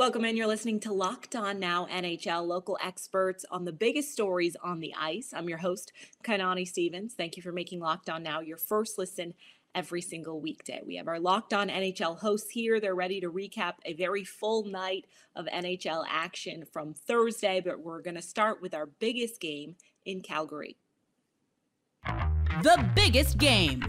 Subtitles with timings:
[0.00, 0.34] Welcome in.
[0.34, 4.94] You're listening to Locked On Now NHL, local experts on the biggest stories on the
[4.98, 5.34] ice.
[5.36, 5.92] I'm your host,
[6.24, 7.12] Kainani Stevens.
[7.12, 9.34] Thank you for making Locked On Now your first listen
[9.74, 10.80] every single weekday.
[10.86, 12.80] We have our Locked On NHL hosts here.
[12.80, 15.04] They're ready to recap a very full night
[15.36, 19.76] of NHL action from Thursday, but we're going to start with our biggest game
[20.06, 20.78] in Calgary.
[22.62, 23.84] The biggest game.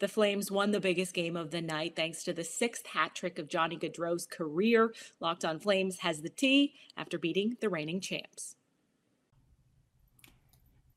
[0.00, 3.38] The Flames won the biggest game of the night thanks to the sixth hat trick
[3.38, 4.92] of Johnny Gaudreau's career.
[5.20, 8.56] Locked on Flames has the T after beating the reigning champs.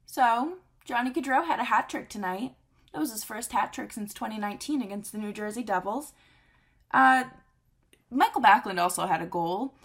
[0.06, 2.56] So, Johnny Gaudreau had a hat trick tonight.
[2.92, 6.14] That was his first hat trick since 2019 against the New Jersey Devils.
[6.92, 7.26] Uh,
[8.10, 9.76] Michael Backlund also had a goal.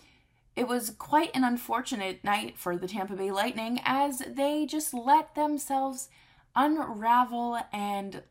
[0.54, 5.34] It was quite an unfortunate night for the Tampa Bay Lightning as they just let
[5.34, 6.08] themselves
[6.54, 8.22] unravel and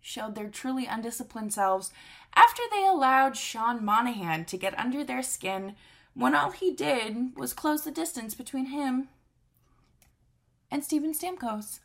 [0.00, 1.92] showed their truly undisciplined selves
[2.34, 5.74] after they allowed Sean Monahan to get under their skin
[6.14, 9.08] when all he did was close the distance between him
[10.70, 11.80] and Steven Stamkos.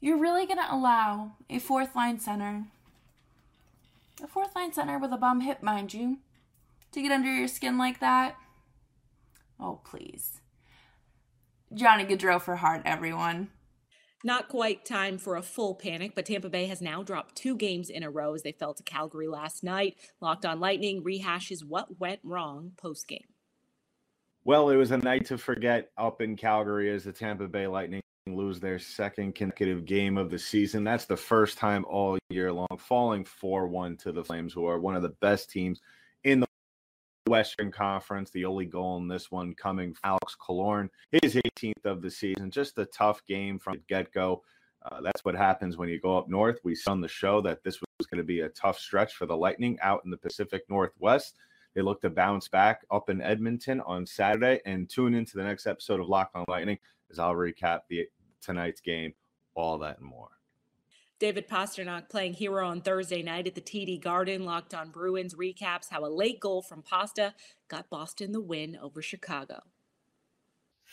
[0.00, 2.64] You're really going to allow a fourth line center,
[4.22, 6.18] a fourth line center with a bum hip, mind you,
[6.92, 8.36] to get under your skin like that?
[9.60, 10.40] Oh, please.
[11.72, 13.48] Johnny Gaudreau for heart, everyone.
[14.24, 17.90] Not quite time for a full panic, but Tampa Bay has now dropped two games
[17.90, 19.96] in a row as they fell to Calgary last night.
[20.20, 23.26] Locked on Lightning rehashes what went wrong post game.
[24.44, 28.00] Well, it was a night to forget up in Calgary as the Tampa Bay Lightning
[28.28, 30.84] lose their second consecutive game of the season.
[30.84, 34.78] That's the first time all year long, falling 4 1 to the Flames, who are
[34.78, 35.80] one of the best teams
[37.26, 38.30] Western Conference.
[38.30, 40.88] The only goal in this one coming Alex Killorn,
[41.22, 42.50] his 18th of the season.
[42.50, 44.42] Just a tough game from the get go.
[44.84, 46.58] Uh, that's what happens when you go up north.
[46.64, 49.26] We saw on the show that this was going to be a tough stretch for
[49.26, 51.36] the Lightning out in the Pacific Northwest.
[51.74, 55.66] They look to bounce back up in Edmonton on Saturday and tune into the next
[55.66, 56.78] episode of Locked on Lightning
[57.10, 58.06] as I'll recap the
[58.40, 59.14] tonight's game,
[59.54, 60.30] all that and more.
[61.22, 64.44] David Pastrnak playing hero on Thursday night at the TD Garden.
[64.44, 67.32] Locked on Bruins recaps how a late goal from Pasta
[67.68, 69.62] got Boston the win over Chicago.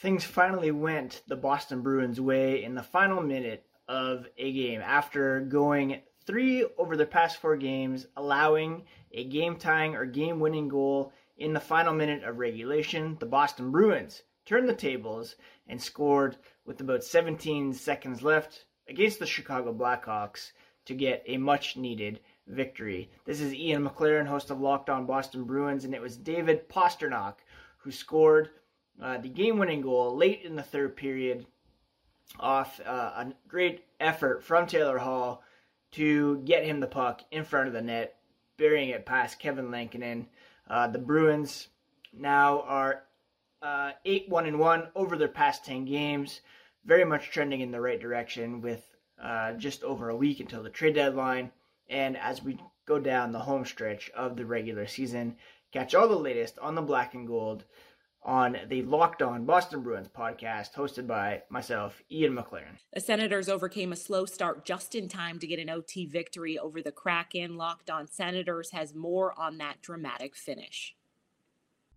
[0.04, 5.40] Things finally went the Boston Bruins' way in the final minute of a game after
[5.40, 11.12] going three over the past four games, allowing a game tying or game winning goal
[11.40, 13.18] in the final minute of regulation.
[13.20, 19.26] The Boston Bruins turned the tables and scored with about 17 seconds left against the
[19.26, 20.52] Chicago Blackhawks
[20.86, 23.10] to get a much needed victory.
[23.26, 27.36] This is Ian McLaren, host of Locked On Boston Bruins, and it was David Pastrnak
[27.78, 28.50] who scored
[29.02, 31.46] uh, the game winning goal late in the third period
[32.40, 35.44] off uh, a great effort from Taylor Hall
[35.92, 38.16] to get him the puck in front of the net,
[38.58, 40.28] burying it past Kevin Lankinen.
[40.70, 41.70] Uh, the Bruins
[42.14, 43.04] now are
[43.62, 46.42] uh, 8 1 and 1 over their past 10 games.
[46.86, 48.84] Very much trending in the right direction with
[49.22, 51.52] uh, just over a week until the trade deadline.
[51.90, 55.38] And as we go down the home stretch of the regular season,
[55.72, 57.66] catch all the latest on the black and gold
[58.24, 62.78] on the Locked On Boston Bruins podcast hosted by myself, Ian McLaren.
[62.94, 66.82] The Senators overcame a slow start just in time to get an OT victory over
[66.82, 67.56] the Kraken.
[67.56, 70.96] Locked On Senators has more on that dramatic finish.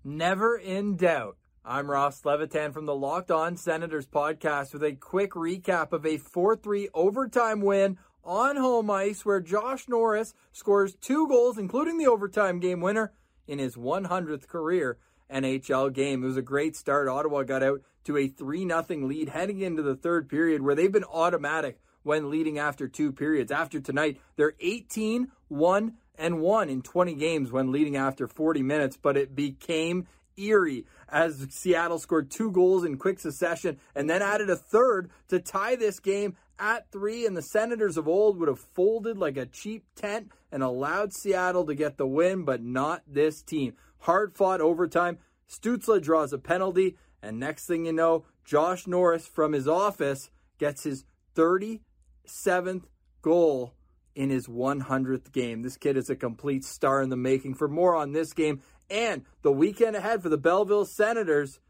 [0.04, 1.37] Never in doubt.
[1.65, 6.17] I'm Ross Levitan from the Locked On Senators podcast with a quick recap of a
[6.17, 12.09] 4 3 overtime win on home ice where Josh Norris scores two goals, including the
[12.09, 13.12] overtime game winner,
[13.47, 14.99] in his 100th career
[15.33, 16.25] NHL game.
[16.25, 17.06] It was a great start.
[17.06, 20.91] Ottawa got out to a 3 0 lead heading into the third period where they've
[20.91, 23.53] been automatic when leading after two periods.
[23.53, 28.99] After tonight, they're 18 1 and 1 in 20 games when leading after 40 minutes,
[29.00, 34.49] but it became eerie as Seattle scored two goals in quick succession and then added
[34.49, 37.27] a third to tie this game at three.
[37.27, 41.67] And the Senators of old would have folded like a cheap tent and allowed Seattle
[41.67, 43.75] to get the win, but not this team.
[44.00, 45.19] Hard fought overtime.
[45.49, 46.97] Stützle draws a penalty.
[47.23, 51.05] And next thing you know, Josh Norris from his office gets his
[51.37, 52.85] 37th
[53.20, 53.75] goal
[54.14, 55.62] in his 100th game.
[55.62, 57.55] This kid is a complete star in the making.
[57.55, 61.61] For more on this game and the weekend ahead for the Belleville Senators.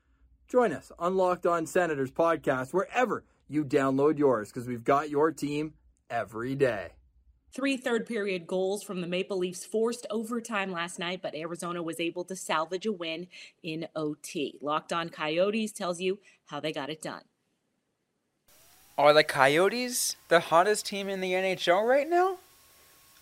[0.48, 5.30] Join us on Locked On Senators podcast wherever you download yours because we've got your
[5.30, 5.74] team
[6.10, 6.90] every day.
[7.54, 12.00] Three third period goals from the Maple Leafs forced overtime last night, but Arizona was
[12.00, 13.26] able to salvage a win
[13.62, 14.58] in OT.
[14.62, 17.22] Locked On Coyotes tells you how they got it done.
[18.96, 22.38] Are the Coyotes the hottest team in the NHL right now?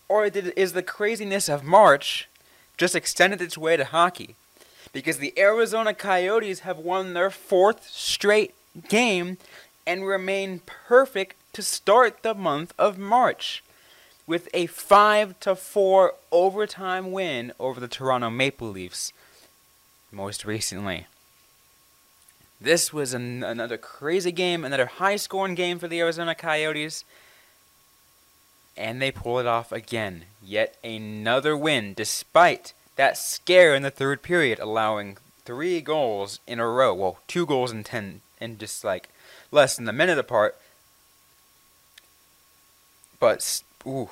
[0.08, 2.28] Or did, is the craziness of March
[2.80, 4.36] just extended its way to hockey
[4.94, 8.54] because the Arizona Coyotes have won their fourth straight
[8.88, 9.36] game
[9.86, 13.62] and remain perfect to start the month of March
[14.26, 19.12] with a 5 to 4 overtime win over the Toronto Maple Leafs
[20.10, 21.06] most recently.
[22.58, 27.04] This was an, another crazy game, another high scoring game for the Arizona Coyotes.
[28.80, 30.24] And they pull it off again.
[30.42, 36.66] Yet another win, despite that scare in the third period, allowing three goals in a
[36.66, 36.94] row.
[36.94, 39.10] Well, two goals in ten, in just like
[39.52, 40.56] less than a minute apart.
[43.18, 44.08] But, ooh,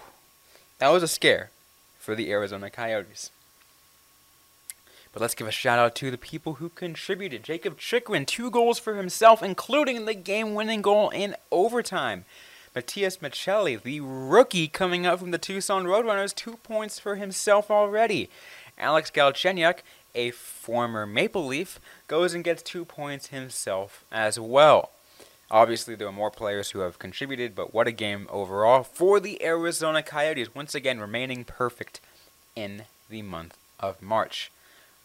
[0.79, 1.49] that was a scare
[1.99, 3.31] for the Arizona Coyotes.
[5.15, 7.43] But let's give a shout out to the people who contributed.
[7.43, 12.27] Jacob Chychrun, two goals for himself, including the game winning goal in overtime.
[12.79, 18.31] Matias Maccelli, the rookie coming up from the Tucson Roadrunners, two points for himself already.
[18.79, 19.79] Alex Galchenyuk,
[20.15, 24.91] a former Maple Leaf, goes and gets two points himself as well.
[25.51, 29.43] Obviously, there are more players who have contributed, but what a game overall for the
[29.43, 31.99] Arizona Coyotes, once again remaining perfect
[32.55, 34.53] in the month of March.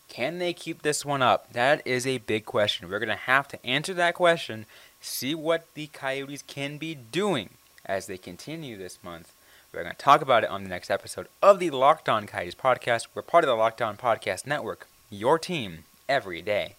[0.09, 1.51] Can they keep this one up?
[1.53, 2.87] That is a big question.
[2.87, 4.67] We're going to have to answer that question,
[5.01, 7.49] see what the Coyotes can be doing
[7.85, 9.33] as they continue this month.
[9.73, 12.55] We're going to talk about it on the next episode of the Locked On Coyotes
[12.55, 13.07] podcast.
[13.13, 16.75] We're part of the Locked On Podcast Network, your team every day.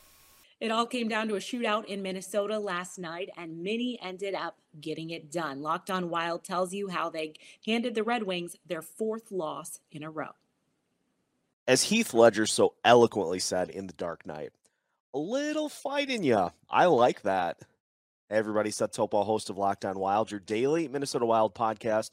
[0.61, 4.57] It all came down to a shootout in Minnesota last night, and Mini ended up
[4.81, 5.61] getting it done.
[5.61, 7.35] Locked on Wild tells you how they
[7.67, 10.31] handed the Red Wings their fourth loss in a row.
[11.67, 14.53] As Heath Ledger so eloquently said in The Dark Knight,
[15.13, 16.51] a little fight in ya.
[16.71, 17.59] I like that.
[18.31, 22.11] Everybody, Seth Topal, host of Locked On Wild, your daily Minnesota Wild podcast,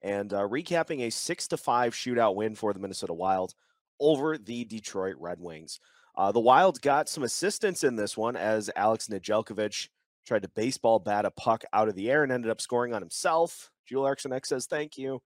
[0.00, 3.54] and uh, recapping a six to five shootout win for the Minnesota Wild
[4.00, 5.78] over the Detroit Red Wings.
[6.16, 9.88] Uh, the Wild got some assistance in this one as Alex Nedeljkovic
[10.26, 13.02] tried to baseball bat a puck out of the air and ended up scoring on
[13.02, 13.70] himself.
[13.86, 15.20] Joel Eriksson Ek says thank you.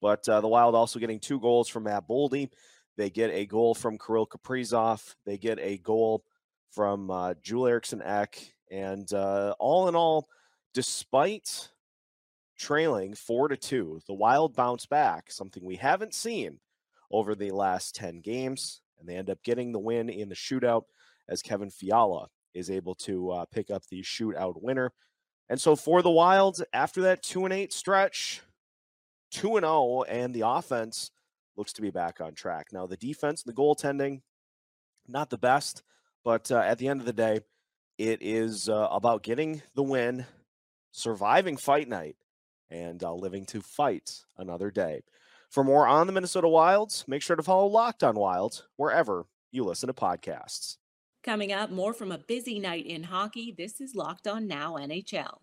[0.00, 2.48] But uh, the Wild also getting two goals from Matt Boldy.
[2.96, 5.14] They get a goal from Kirill Kaprizov.
[5.26, 6.24] They get a goal
[6.70, 8.54] from uh, Joel Eriksson Ek.
[8.70, 10.28] And uh, all in all,
[10.74, 11.70] despite
[12.58, 16.60] trailing four to two, the Wild bounce back, something we haven't seen
[17.10, 20.84] over the last 10 games and they end up getting the win in the shootout
[21.28, 24.92] as Kevin Fiala is able to uh, pick up the shootout winner.
[25.48, 28.42] And so for the Wild, after that two and eight stretch,
[29.30, 31.10] two and zero, oh, and the offense
[31.56, 32.68] looks to be back on track.
[32.72, 34.20] Now the defense, and the goaltending,
[35.08, 35.82] not the best,
[36.24, 37.40] but uh, at the end of the day,
[38.00, 40.24] it is uh, about getting the win,
[40.90, 42.16] surviving fight night,
[42.70, 45.02] and uh, living to fight another day.
[45.50, 49.64] For more on the Minnesota Wilds, make sure to follow Locked on Wilds wherever you
[49.64, 50.78] listen to podcasts.
[51.22, 53.54] Coming up, more from a busy night in hockey.
[53.56, 55.40] This is Locked On Now NHL.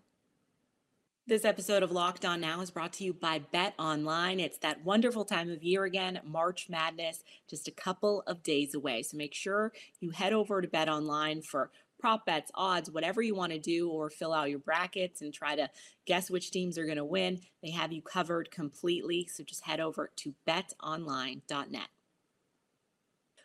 [1.28, 4.40] This episode of Locked On Now is brought to you by Bet Online.
[4.40, 9.02] It's that wonderful time of year again, March Madness, just a couple of days away.
[9.02, 13.34] So make sure you head over to Bet Online for prop bets, odds, whatever you
[13.34, 15.68] want to do, or fill out your brackets and try to
[16.06, 17.40] guess which teams are going to win.
[17.62, 19.26] They have you covered completely.
[19.26, 21.88] So just head over to betonline.net.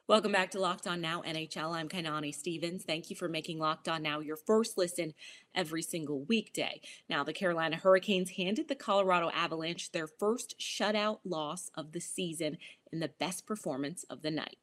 [0.05, 1.71] Welcome back to Locked On Now NHL.
[1.71, 2.83] I'm Kainani Stevens.
[2.83, 5.13] Thank you for making Locked On Now your first listen
[5.55, 6.81] every single weekday.
[7.07, 12.57] Now, the Carolina Hurricanes handed the Colorado Avalanche their first shutout loss of the season
[12.91, 14.57] in the best performance of the night.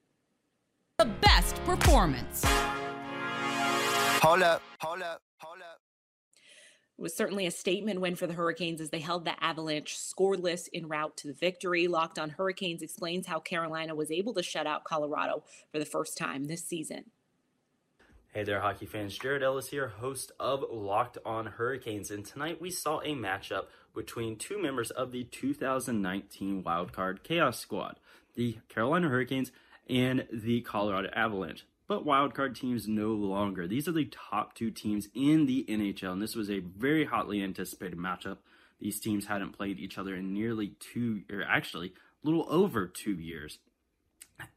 [0.99, 2.45] The best performance.
[4.21, 5.81] Hold up, hold up, hold up.
[6.99, 10.69] It was certainly a statement win for the Hurricanes as they held the Avalanche scoreless
[10.75, 11.89] en route to the victory.
[11.89, 16.19] Locked on Hurricanes explains how Carolina was able to shut out Colorado for the first
[16.19, 17.07] time this season.
[18.35, 19.17] Hey there, hockey fans.
[19.17, 22.11] Jared Ellis here, host of Locked on Hurricanes.
[22.11, 27.99] And tonight we saw a matchup between two members of the 2019 Wildcard Chaos Squad
[28.35, 29.51] the Carolina Hurricanes
[29.89, 33.67] and the Colorado Avalanche but wildcard teams no longer.
[33.67, 37.43] These are the top two teams in the NHL, and this was a very hotly
[37.43, 38.37] anticipated matchup.
[38.79, 43.15] These teams hadn't played each other in nearly two, or actually a little over two
[43.15, 43.59] years.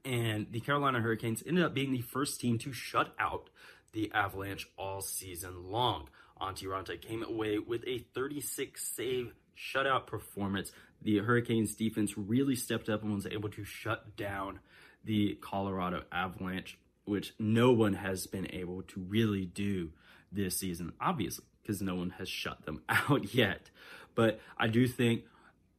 [0.05, 3.49] And the Carolina Hurricanes ended up being the first team to shut out
[3.93, 6.09] the Avalanche all season long.
[6.39, 10.71] Antti Raanta came away with a 36 save shutout performance.
[11.01, 14.59] The Hurricanes defense really stepped up and was able to shut down
[15.03, 19.91] the Colorado Avalanche which no one has been able to really do
[20.31, 23.69] this season, obviously, because no one has shut them out yet.
[24.15, 25.23] But I do think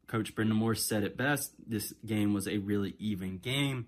[0.06, 1.52] Coach Brind'Amour said it best.
[1.66, 3.86] This game was a really even game.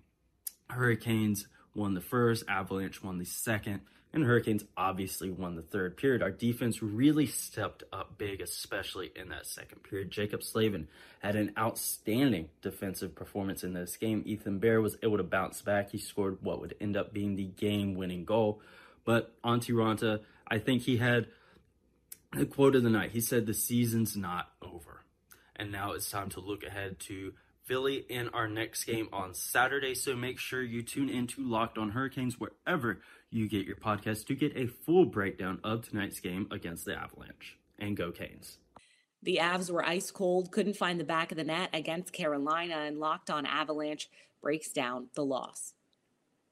[0.71, 3.83] Hurricanes won the first, Avalanche won the second,
[4.16, 6.23] and Hurricanes obviously won the third period.
[6.23, 10.11] Our defense really stepped up big, especially in that second period.
[10.11, 10.88] Jaccob Slavin
[11.20, 14.23] had an outstanding defensive performance in this game.
[14.25, 15.90] Ethan Bear was able to bounce back.
[15.90, 18.62] He scored what would end up being the game winning goal.
[19.04, 21.26] But Antti Raanta, I think he had
[22.32, 23.11] the quote of the night.
[23.11, 25.04] He said, The season's not over.
[25.54, 27.35] And now it's time to look ahead to
[27.66, 29.94] Philly in our next game on Saturday.
[29.94, 33.00] So make sure you tune into Locked on Hurricanes wherever
[33.37, 37.59] you get your podcast to get a full breakdown of tonight's game against the Avalanche.
[37.78, 38.59] And go Canes.
[39.23, 42.99] The Avs were ice cold, couldn't find the back of the net against Carolina, and
[42.99, 44.09] Locked on Avalanche
[44.40, 45.75] breaks down the loss.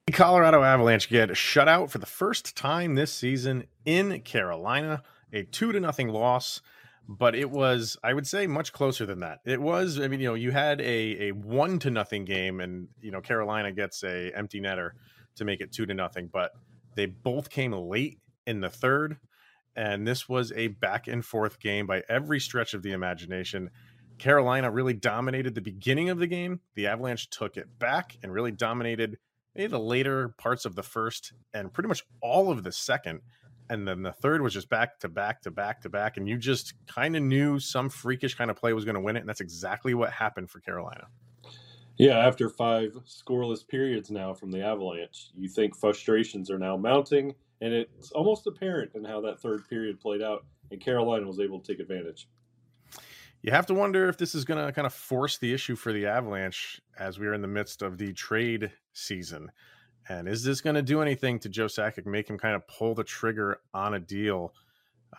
[0.05, 5.01] The Colorado Avalanche get shut out for the first time this season in Carolina,
[5.33, 6.61] a two to nothing loss
[7.07, 10.27] but it was i would say much closer than that it was i mean you
[10.27, 14.31] know you had a a one to nothing game and you know carolina gets a
[14.35, 14.91] empty netter
[15.35, 16.51] to make it two to nothing but
[16.95, 19.17] they both came late in the third
[19.75, 23.69] and this was a back and forth game by every stretch of the imagination.
[24.17, 26.61] Carolina really dominated the beginning of the game.
[26.75, 29.17] The avalanche took it back and really dominated
[29.53, 33.21] maybe the later parts of the first and pretty much all of the second
[33.69, 36.37] and then the third was just back to back to back to back and you
[36.37, 39.29] just kind of knew some freakish kind of play was going to win it and
[39.29, 41.07] that's exactly what happened for carolina
[41.97, 47.33] yeah after five scoreless periods now from the avalanche you think frustrations are now mounting
[47.61, 51.59] and it's almost apparent in how that third period played out and carolina was able
[51.59, 52.27] to take advantage
[53.41, 55.93] you have to wonder if this is going to kind of force the issue for
[55.93, 59.51] the avalanche as we are in the midst of the trade season
[60.07, 62.93] and is this going to do anything to Joe Sakic, make him kind of pull
[62.93, 64.53] the trigger on a deal?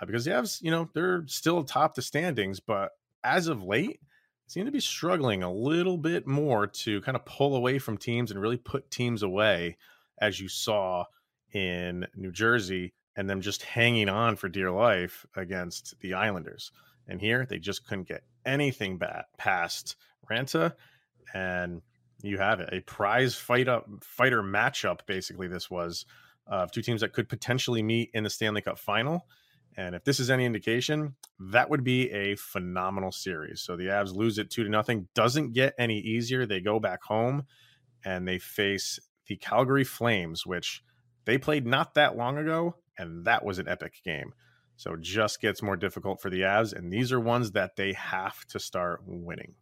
[0.00, 2.92] Uh, because the Avs, you know, they're still atop the standings, but
[3.25, 4.00] as of late,
[4.47, 8.31] seem to be struggling a little bit more to kind of pull away from teams
[8.31, 9.76] and really put teams away,
[10.21, 11.05] as you saw
[11.53, 16.71] in New Jersey, and them just hanging on for dear life against the Islanders.
[17.09, 19.97] And here, they just couldn't get anything back past
[20.31, 20.73] Raanta,
[21.35, 21.83] and
[22.23, 26.07] you have it a prize fight up fighter matchup basically this was
[26.47, 29.26] of two teams that could potentially meet in the stanley cup final
[29.76, 33.61] and if this is any indication that would be a phenomenal series.
[33.61, 36.47] So the avs lose it two to nothing doesn't get any easier.
[36.47, 37.45] They go back home
[38.04, 40.83] and they face the calgary flames which
[41.25, 44.33] they played not that long ago and that was an epic game.
[44.76, 48.45] So just gets more difficult for the avs and these are ones that they have
[48.47, 49.54] to start winning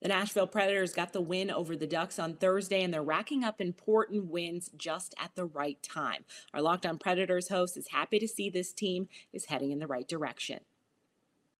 [0.00, 3.60] the Nashville Predators got the win over the Ducks on Thursday, and they're racking up
[3.60, 6.24] important wins just at the right time.
[6.54, 9.86] Our Locked On Predators host is happy to see this team is heading in the
[9.86, 10.60] right direction.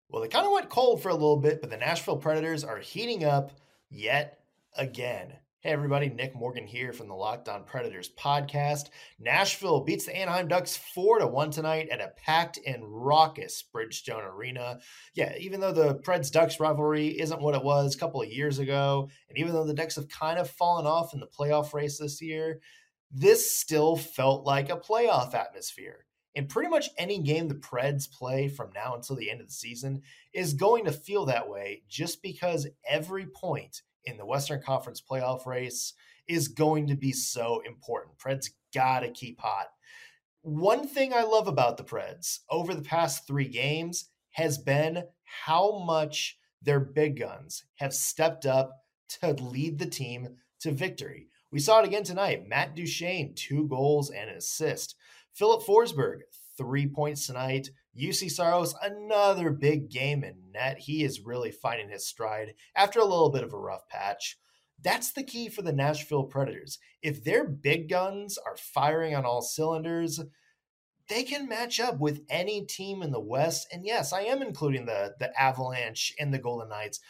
[0.09, 2.78] Well, they kind of went cold for a little bit, but the Nashville Predators are
[2.78, 3.52] heating up
[3.90, 4.40] yet
[4.76, 5.35] again.
[5.69, 8.89] Hey, everybody, Nick Morgan here from the Locked On Predators podcast.
[9.19, 14.27] Nashville beats the Anaheim Ducks 4 to 1 tonight at a packed and raucous Bridgestone
[14.27, 14.79] Arena.
[15.15, 18.59] Yeah, even though the Preds Ducks rivalry isn't what it was a couple of years
[18.59, 21.99] ago, and even though the Ducks have kind of fallen off in the playoff race
[21.99, 22.61] this year,
[23.13, 26.07] this still felt like a playoff atmosphere.
[26.35, 29.53] And pretty much any game the Preds play from now until the end of the
[29.53, 30.01] season
[30.33, 35.47] is going to feel that way just because every point in the Western Conference playoff
[35.47, 35.95] race
[36.26, 38.19] is going to be so important.
[38.19, 39.67] Preds got to keep hot.
[40.43, 45.78] One thing I love about the Preds over the past three games has been how
[45.85, 48.73] much their big guns have stepped up
[49.21, 51.28] to lead the team to victory.
[51.50, 52.47] We saw it again tonight.
[52.47, 54.97] Matt Duchene, two goals and an assist.
[55.33, 56.21] Filip Forsberg,
[56.59, 57.71] three points tonight.
[57.97, 60.79] Juuse Saros, another big game in net.
[60.81, 64.38] He is really finding his stride after a little bit of a rough patch.
[64.83, 66.79] That's the key for the Nashville Predators.
[67.03, 70.21] If their big guns are firing on all cylinders,
[71.09, 73.67] they can match up with any team in the West.
[73.73, 77.00] And yes, I am including the the Avalanche and the Golden Knights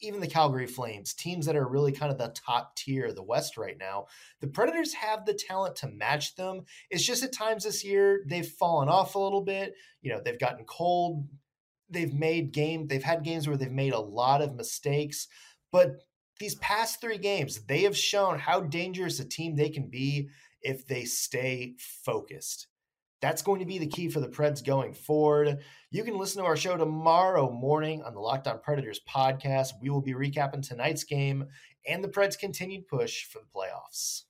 [0.00, 3.22] even the Calgary Flames, teams that are really kind of the top tier of the
[3.22, 4.06] West right now,
[4.40, 6.62] the Predators have the talent to match them.
[6.90, 9.74] It's just at times this year they've fallen off a little bit.
[10.02, 11.28] You know, they've gotten cold.
[11.88, 15.28] They've made game, they've had games where they've made a lot of mistakes,
[15.70, 16.02] but
[16.40, 20.28] these past 3 games, they have shown how dangerous a team they can be
[20.62, 22.66] if they stay focused.
[23.26, 25.58] That's going to be the key for the Preds going forward.
[25.90, 29.72] You can listen to our show tomorrow morning on the Locked On Predators podcast.
[29.82, 31.46] We will be recapping tonight's game
[31.88, 34.22] and the Preds' continued push for the playoffs.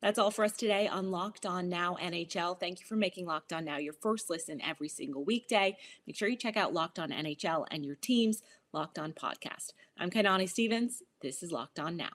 [0.00, 2.60] That's all for us today on Locked On Now NHL.
[2.60, 5.76] Thank you for making Locked On Now your first listen every single weekday.
[6.06, 8.40] Make sure you check out Locked On NHL and your team's
[8.72, 9.72] Locked On podcast.
[9.98, 11.02] I'm Kainani Stevens.
[11.20, 12.10] This is Locked On Now.